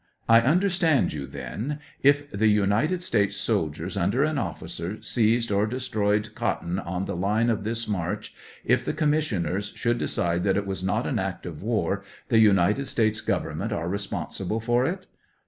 I 0.27 0.41
understand 0.41 1.13
you, 1.13 1.27
then, 1.27 1.77
if 2.01 2.27
the 2.31 2.47
United 2.47 3.03
States 3.03 3.35
sol 3.37 3.69
diers, 3.69 3.95
under 3.95 4.23
an 4.23 4.37
oflELcer, 4.37 5.05
seized 5.05 5.51
or 5.51 5.67
destroyed 5.67 6.33
cotton 6.33 6.79
on 6.79 7.05
•the 7.05 7.15
line 7.15 7.51
of 7.51 7.63
this 7.63 7.87
march, 7.87 8.33
if 8.65 8.83
the 8.83 8.93
Commissioners 8.93 9.71
should 9.75 9.99
decide 9.99 10.41
that 10.43 10.57
it 10.57 10.65
was 10.65 10.83
not 10.83 11.05
an 11.05 11.19
act 11.19 11.45
of 11.45 11.61
war, 11.61 12.03
the 12.29 12.39
United 12.39 12.85
States 12.85 13.21
Government 13.21 13.71
are 13.71 13.87
responsible 13.87 14.59
for 14.59 14.87
it 14.87 15.05